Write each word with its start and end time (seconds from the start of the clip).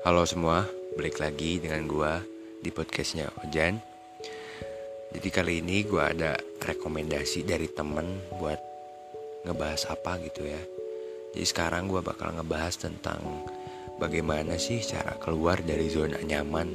Halo 0.00 0.24
semua, 0.24 0.64
balik 0.96 1.20
lagi 1.20 1.60
dengan 1.60 1.84
gua 1.84 2.24
di 2.64 2.72
podcastnya 2.72 3.28
Ojan. 3.44 3.76
Jadi 5.12 5.28
kali 5.28 5.60
ini 5.60 5.84
gua 5.84 6.08
ada 6.08 6.40
rekomendasi 6.64 7.44
dari 7.44 7.68
temen 7.68 8.16
buat 8.40 8.56
ngebahas 9.44 9.92
apa 9.92 10.16
gitu 10.24 10.48
ya. 10.48 10.56
Jadi 11.36 11.44
sekarang 11.44 11.84
gua 11.84 12.00
bakal 12.00 12.32
ngebahas 12.32 12.80
tentang 12.80 13.44
bagaimana 14.00 14.56
sih 14.56 14.80
cara 14.80 15.20
keluar 15.20 15.60
dari 15.60 15.92
zona 15.92 16.16
nyaman. 16.24 16.72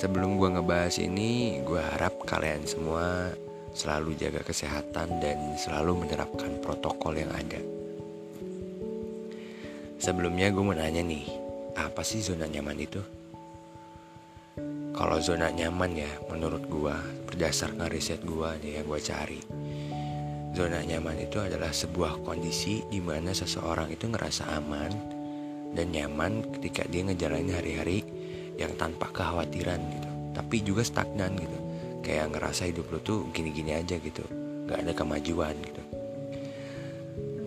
Sebelum 0.00 0.40
gua 0.40 0.56
ngebahas 0.56 0.96
ini, 1.04 1.60
gua 1.68 1.84
harap 1.84 2.24
kalian 2.24 2.64
semua 2.64 3.28
selalu 3.76 4.16
jaga 4.16 4.40
kesehatan 4.40 5.20
dan 5.20 5.36
selalu 5.60 6.00
menerapkan 6.00 6.64
protokol 6.64 7.20
yang 7.20 7.28
ada. 7.28 7.60
Sebelumnya 10.00 10.48
gue 10.48 10.64
mau 10.64 10.72
nanya 10.72 11.04
nih, 11.04 11.28
apa 11.76 12.02
sih 12.02 12.22
zona 12.24 12.46
nyaman 12.50 12.78
itu? 12.78 13.02
Kalau 14.90 15.18
zona 15.22 15.48
nyaman 15.48 15.96
ya, 15.96 16.10
menurut 16.28 16.66
gua 16.66 16.98
berdasarkan 17.30 17.88
riset 17.88 18.20
gua 18.26 18.58
nih 18.58 18.82
yang 18.82 18.86
gua 18.90 19.00
cari, 19.00 19.40
zona 20.52 20.82
nyaman 20.82 21.24
itu 21.24 21.38
adalah 21.38 21.70
sebuah 21.70 22.26
kondisi 22.26 22.82
di 22.90 22.98
mana 22.98 23.30
seseorang 23.30 23.88
itu 23.94 24.10
ngerasa 24.10 24.50
aman 24.58 24.92
dan 25.72 25.94
nyaman 25.94 26.42
ketika 26.58 26.84
dia 26.90 27.06
ngejalanin 27.06 27.54
hari-hari 27.54 28.02
yang 28.58 28.74
tanpa 28.76 29.08
kekhawatiran 29.14 29.78
gitu, 29.78 30.08
tapi 30.34 30.56
juga 30.60 30.82
stagnan 30.82 31.38
gitu, 31.38 31.58
kayak 32.02 32.34
ngerasa 32.34 32.68
hidup 32.68 32.90
lu 32.90 32.98
tuh 33.00 33.30
gini-gini 33.30 33.78
aja 33.78 33.96
gitu, 33.96 34.26
nggak 34.66 34.78
ada 34.84 34.92
kemajuan 34.92 35.54
gitu. 35.62 35.82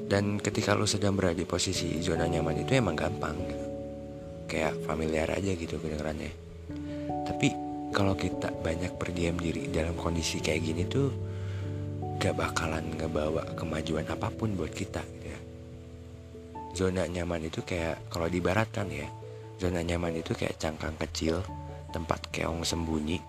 Dan 0.07 0.37
ketika 0.37 0.77
lu 0.77 0.85
sedang 0.85 1.17
berada 1.17 1.37
di 1.37 1.45
posisi 1.45 1.97
zona 2.01 2.29
nyaman 2.29 2.61
itu 2.61 2.77
emang 2.77 2.93
gampang 2.93 3.33
gitu 3.49 3.62
kayak 4.53 4.77
familiar 4.85 5.25
aja 5.33 5.57
gitu 5.57 5.81
kedengarannya 5.81 6.29
tapi 7.25 7.49
kalau 7.93 8.17
kita 8.17 8.49
banyak 8.65 8.97
berdiam 8.97 9.37
diri 9.37 9.69
dalam 9.69 9.93
kondisi 9.93 10.41
kayak 10.41 10.61
gini 10.65 10.83
tuh 10.89 11.13
gak 12.17 12.33
bakalan 12.33 12.89
ngebawa 12.97 13.53
kemajuan 13.53 14.07
apa 14.09 14.33
pun 14.33 14.57
buat 14.57 14.73
kita 14.73 15.03
gitu 15.03 15.27
ya. 15.29 15.39
Zona 16.73 17.05
nyaman 17.05 17.45
itu 17.45 17.61
kayak 17.61 18.09
kalau 18.09 18.25
dibaratkan 18.25 18.89
ya 18.89 19.05
zona 19.61 19.85
nyaman 19.85 20.17
itu 20.17 20.33
kayak 20.33 20.57
cangkang 20.57 20.97
kecil 20.97 21.45
tempat 21.93 22.33
keong 22.33 22.65
sembunyi 22.65 23.21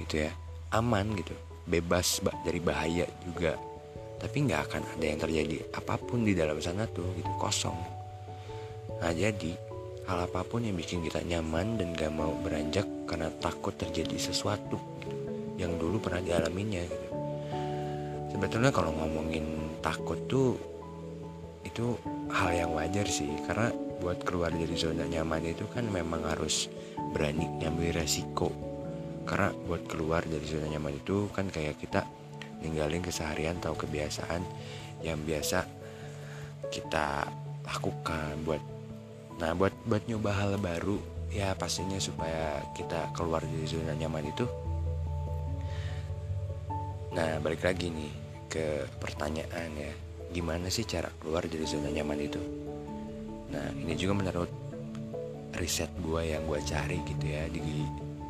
gitu 0.00 0.24
ya. 0.24 0.32
Aman 0.72 1.12
gitu 1.14 1.36
bebas 1.68 2.24
dari 2.42 2.58
bahaya 2.58 3.04
juga. 3.22 3.54
Tapi 4.16 4.36
nggak 4.48 4.62
akan 4.70 4.82
ada 4.96 5.04
yang 5.04 5.20
terjadi 5.20 5.56
apa 5.76 6.00
pun 6.00 6.24
di 6.24 6.32
dalam 6.32 6.56
sana 6.62 6.88
tuh 6.88 7.12
gitu 7.18 7.30
kosong. 7.36 7.76
Nah 9.02 9.12
jadi 9.12 9.73
hal 10.04 10.28
apa 10.28 10.44
pun 10.44 10.60
yang 10.60 10.76
bikin 10.76 11.00
kita 11.00 11.24
nyaman 11.24 11.80
dan 11.80 11.96
gak 11.96 12.12
mau 12.12 12.32
beranjak 12.44 12.84
karena 13.08 13.32
takut 13.40 13.72
terjadi 13.72 14.16
sesuatu 14.20 14.76
gitu, 15.00 15.16
yang 15.56 15.80
dulu 15.80 15.96
pernah 16.00 16.20
dialaminya 16.20 16.82
gitu. 16.84 17.08
Sebetulnya 18.36 18.74
kalau 18.74 18.92
ngomongin 18.92 19.44
takut 19.80 20.18
tuh 20.28 20.58
itu 21.64 21.96
hal 22.28 22.50
yang 22.52 22.70
wajar 22.76 23.06
sih 23.08 23.30
karena 23.48 23.72
buat 24.02 24.20
keluar 24.26 24.52
dari 24.52 24.76
zona 24.76 25.08
nyaman 25.08 25.40
itu 25.48 25.64
kan 25.72 25.88
memang 25.88 26.26
harus 26.28 26.68
berani 27.14 27.48
ngambil 27.62 28.04
resiko 28.04 28.52
karena 29.24 29.54
buat 29.64 29.88
keluar 29.88 30.20
dari 30.28 30.44
zona 30.44 30.68
nyaman 30.68 31.00
itu 31.00 31.32
kan 31.32 31.48
kayak 31.48 31.80
kita 31.80 32.04
ninggalin 32.60 33.00
keseharian 33.00 33.56
atau 33.62 33.72
kebiasaan 33.72 34.44
yang 35.00 35.16
biasa 35.24 35.64
kita 36.68 37.28
lakukan 37.64 38.34
buat 38.44 38.73
Nah 39.42 39.50
buat 39.58 39.74
buat 39.86 40.06
nyoba 40.06 40.30
hal 40.34 40.58
baru 40.58 40.98
ya 41.34 41.54
pastinya 41.58 41.98
supaya 41.98 42.62
kita 42.78 43.10
keluar 43.16 43.42
dari 43.42 43.66
zona 43.66 43.94
nyaman 43.94 44.30
itu. 44.30 44.46
Nah 47.14 47.38
balik 47.42 47.66
lagi 47.66 47.90
nih 47.90 48.12
ke 48.50 48.86
pertanyaan 49.02 49.70
ya 49.74 49.92
gimana 50.30 50.66
sih 50.70 50.86
cara 50.86 51.10
keluar 51.18 51.46
dari 51.46 51.66
zona 51.66 51.90
nyaman 51.90 52.18
itu? 52.22 52.40
Nah 53.50 53.70
ini 53.74 53.94
juga 53.98 54.14
menurut 54.18 54.50
riset 55.54 55.90
gue 56.02 56.34
yang 56.34 56.42
gue 56.50 56.60
cari 56.66 56.98
gitu 57.06 57.24
ya 57.30 57.46
di 57.46 57.62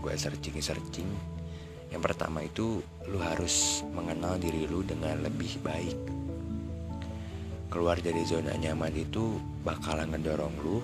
gue 0.04 0.12
searching 0.12 0.60
searching 0.60 1.08
yang 1.88 2.02
pertama 2.04 2.44
itu 2.44 2.84
lu 3.08 3.18
harus 3.22 3.80
mengenal 3.96 4.36
diri 4.36 4.68
lu 4.68 4.84
dengan 4.84 5.24
lebih 5.24 5.56
baik 5.64 6.23
keluar 7.74 7.98
dari 7.98 8.22
zona 8.22 8.54
nyaman 8.54 8.94
itu 8.94 9.34
bakalan 9.66 10.14
ngedorong 10.14 10.54
lu 10.62 10.78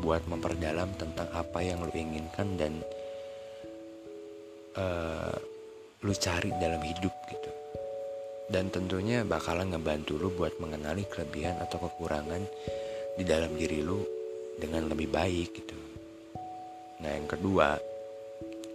buat 0.00 0.24
memperdalam 0.24 0.88
tentang 0.96 1.28
apa 1.36 1.60
yang 1.60 1.84
lu 1.84 1.92
inginkan 1.92 2.56
dan 2.56 2.80
uh, 4.80 5.36
lu 6.00 6.12
cari 6.16 6.48
dalam 6.56 6.80
hidup 6.80 7.12
gitu. 7.28 7.50
Dan 8.48 8.72
tentunya 8.72 9.28
bakalan 9.28 9.76
ngebantu 9.76 10.16
lu 10.16 10.32
buat 10.32 10.56
mengenali 10.56 11.04
kelebihan 11.04 11.60
atau 11.60 11.76
kekurangan 11.76 12.40
di 13.20 13.24
dalam 13.28 13.52
diri 13.52 13.84
lu 13.84 14.00
dengan 14.56 14.88
lebih 14.88 15.12
baik 15.12 15.48
gitu. 15.52 15.76
Nah 17.04 17.12
yang 17.12 17.28
kedua 17.28 17.76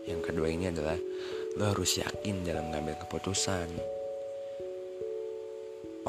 yang 0.06 0.22
kedua 0.22 0.46
ini 0.46 0.69
adalah 0.69 0.98
lu 1.58 1.64
harus 1.66 1.98
yakin 1.98 2.46
dalam 2.46 2.69
mengambil 2.69 3.02
keputusan 3.02 3.99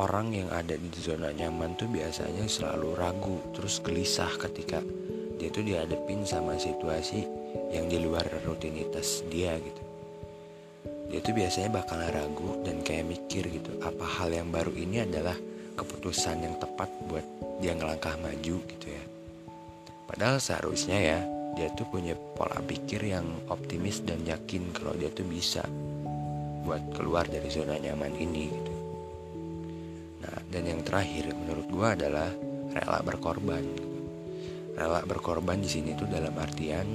orang 0.00 0.32
yang 0.32 0.48
ada 0.48 0.80
di 0.80 0.88
zona 0.96 1.28
nyaman 1.28 1.76
tuh 1.76 1.84
biasanya 1.92 2.48
selalu 2.48 2.96
ragu 2.96 3.36
terus 3.52 3.84
gelisah 3.84 4.32
ketika 4.40 4.80
dia 5.36 5.52
tuh 5.52 5.60
dihadapin 5.60 6.24
sama 6.24 6.56
situasi 6.56 7.28
yang 7.68 7.84
di 7.92 8.00
luar 8.00 8.24
rutinitas 8.48 9.20
dia 9.28 9.60
gitu. 9.60 9.82
Dia 11.12 11.20
tuh 11.20 11.36
biasanya 11.36 11.68
bakal 11.74 12.00
ragu 12.00 12.64
dan 12.64 12.80
kayak 12.80 13.12
mikir 13.12 13.44
gitu 13.52 13.76
apa 13.84 14.04
hal 14.08 14.32
yang 14.32 14.48
baru 14.48 14.72
ini 14.72 15.04
adalah 15.04 15.36
keputusan 15.76 16.48
yang 16.48 16.56
tepat 16.56 16.88
buat 17.04 17.26
dia 17.60 17.76
ngelangkah 17.76 18.16
maju 18.24 18.56
gitu 18.64 18.86
ya. 18.88 19.04
Padahal 20.08 20.40
seharusnya 20.40 20.96
ya 20.96 21.20
dia 21.60 21.68
tuh 21.76 21.84
punya 21.92 22.16
pola 22.16 22.56
pikir 22.64 23.04
yang 23.04 23.26
optimis 23.52 24.00
dan 24.06 24.24
yakin 24.24 24.72
kalau 24.72 24.96
dia 24.96 25.12
tuh 25.12 25.26
bisa 25.28 25.66
buat 26.64 26.80
keluar 26.94 27.26
dari 27.26 27.50
zona 27.50 27.76
nyaman 27.76 28.14
ini 28.14 28.44
gitu 28.48 28.69
dan 30.50 30.66
yang 30.66 30.82
terakhir 30.82 31.30
menurut 31.30 31.66
gue 31.70 31.86
adalah 31.86 32.30
rela 32.74 33.00
berkorban. 33.06 33.64
Rela 34.74 35.00
berkorban 35.06 35.62
di 35.62 35.70
sini 35.70 35.94
tuh 35.94 36.10
dalam 36.10 36.34
artian 36.34 36.86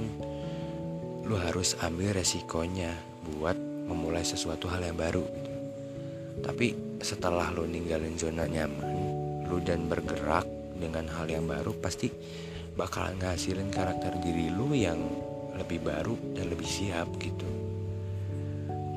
lu 1.26 1.34
harus 1.34 1.74
ambil 1.82 2.14
resikonya 2.14 2.94
buat 3.26 3.58
memulai 3.90 4.22
sesuatu 4.22 4.70
hal 4.70 4.84
yang 4.84 4.94
baru 4.94 5.24
gitu. 5.24 5.52
Tapi 6.44 7.00
setelah 7.02 7.50
lu 7.50 7.66
ninggalin 7.66 8.14
zona 8.14 8.46
nyaman, 8.46 8.94
lu 9.48 9.58
dan 9.64 9.90
bergerak 9.90 10.46
dengan 10.76 11.08
hal 11.10 11.26
yang 11.26 11.48
baru 11.48 11.72
pasti 11.80 12.12
bakalan 12.76 13.16
ngasilin 13.18 13.72
karakter 13.72 14.20
diri 14.20 14.52
lu 14.52 14.76
yang 14.76 15.00
lebih 15.56 15.80
baru 15.80 16.14
dan 16.36 16.52
lebih 16.52 16.68
siap 16.68 17.08
gitu. 17.18 17.48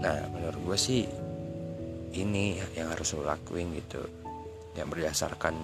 Nah, 0.03 0.27
menurut 0.35 0.59
gue 0.67 0.77
sih 0.77 1.03
ini 2.13 2.59
yang 2.75 2.91
harus 2.91 3.15
lo 3.15 3.23
lakuin 3.23 3.73
gitu 3.79 4.03
yang 4.77 4.89
berdasarkan 4.89 5.55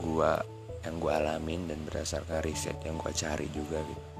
gua 0.00 0.40
yang 0.84 1.00
gua 1.00 1.16
alamin 1.16 1.64
dan 1.70 1.80
berdasarkan 1.88 2.44
riset 2.44 2.76
yang 2.84 3.00
gua 3.00 3.12
cari 3.12 3.48
juga 3.52 3.80
gitu. 3.80 4.14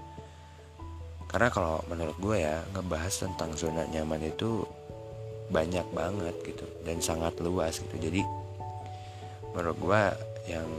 Karena 1.34 1.50
kalau 1.50 1.82
menurut 1.90 2.14
gue 2.22 2.46
ya 2.46 2.62
ngebahas 2.70 3.26
tentang 3.26 3.58
zona 3.58 3.82
nyaman 3.90 4.22
itu 4.22 4.62
banyak 5.50 5.82
banget 5.90 6.30
gitu 6.46 6.62
dan 6.86 7.02
sangat 7.02 7.34
luas 7.42 7.82
gitu. 7.82 7.98
Jadi 7.98 8.22
menurut 9.50 9.74
gue 9.82 10.02
yang 10.46 10.70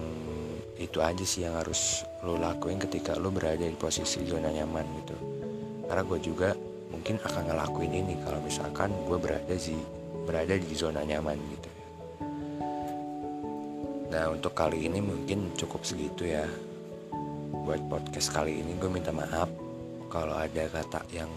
itu 0.80 1.04
aja 1.04 1.28
sih 1.28 1.44
yang 1.44 1.60
harus 1.60 2.08
lo 2.24 2.40
lakuin 2.40 2.80
ketika 2.80 3.20
lo 3.20 3.36
berada 3.36 3.68
di 3.68 3.76
posisi 3.76 4.24
zona 4.24 4.48
nyaman 4.48 4.88
gitu. 5.04 5.18
Karena 5.92 6.04
gue 6.08 6.20
juga 6.24 6.56
mungkin 6.88 7.20
akan 7.20 7.52
ngelakuin 7.52 7.92
ini 7.92 8.16
kalau 8.24 8.40
misalkan 8.40 8.96
gue 9.12 9.18
berada 9.20 9.56
di 9.60 9.76
berada 10.24 10.56
di 10.56 10.72
zona 10.72 11.04
nyaman 11.04 11.36
gitu 11.52 11.75
Nah 14.14 14.30
untuk 14.30 14.54
kali 14.54 14.86
ini 14.86 15.02
mungkin 15.02 15.54
cukup 15.58 15.82
segitu 15.82 16.30
ya. 16.30 16.46
Buat 17.66 17.90
podcast 17.90 18.30
kali 18.30 18.62
ini 18.62 18.78
gue 18.78 18.92
minta 18.92 19.10
maaf 19.10 19.50
Kalau 20.14 20.38
ada 20.38 20.70
kata 20.70 21.02
yang 21.10 21.32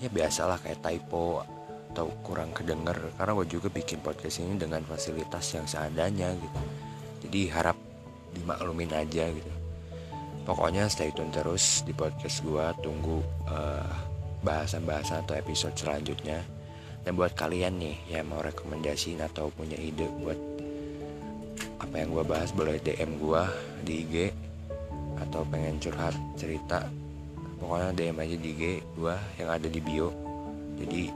ya 0.00 0.08
biasalah 0.08 0.56
kayak 0.64 0.80
typo 0.80 1.44
Atau 1.92 2.08
kurang 2.24 2.56
kedenger. 2.56 2.96
Karena 3.20 3.32
gue 3.36 3.46
juga 3.48 3.68
bikin 3.68 4.00
podcast 4.00 4.40
ini 4.40 4.56
dengan 4.56 4.80
fasilitas 4.88 5.44
yang 5.52 5.68
seadanya 5.68 6.32
gitu. 6.32 6.60
Jadi 7.28 7.40
harap 7.52 7.76
dimaklumin 8.32 8.90
aja 8.96 9.28
gitu. 9.28 9.52
Pokoknya 10.44 10.88
stay 10.92 11.08
tune 11.12 11.32
terus 11.32 11.84
di 11.88 11.96
podcast 11.96 12.44
gue 12.44 12.64
Tunggu 12.84 13.20
uh, 13.48 13.92
bahasan-bahasan 14.44 15.24
atau 15.24 15.36
episode 15.36 15.76
selanjutnya. 15.76 16.40
Dan 17.04 17.20
buat 17.20 17.36
kalian 17.36 17.80
nih 17.80 17.96
yang 18.16 18.32
mau 18.32 18.40
rekomendasiin 18.40 19.20
atau 19.20 19.52
punya 19.52 19.76
ide 19.76 20.08
buat 20.24 20.53
apa 21.84 22.00
yang 22.00 22.10
gue 22.16 22.24
bahas 22.24 22.50
boleh 22.56 22.80
DM 22.80 23.20
gue 23.20 23.42
di 23.84 23.94
IG 24.08 24.14
atau 25.20 25.44
pengen 25.52 25.76
curhat 25.76 26.16
cerita. 26.40 26.88
Pokoknya 27.60 27.92
DM 27.92 28.16
aja 28.18 28.36
di 28.40 28.48
IG 28.56 28.62
gue 28.96 29.16
yang 29.36 29.48
ada 29.52 29.68
di 29.68 29.80
bio. 29.84 30.08
Jadi 30.80 31.12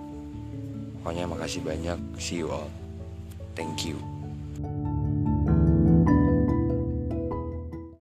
pokoknya 1.00 1.24
makasih 1.24 1.64
banyak. 1.64 1.98
See 2.20 2.44
you 2.44 2.52
all. 2.52 2.68
Thank 3.56 3.88
you 3.88 3.98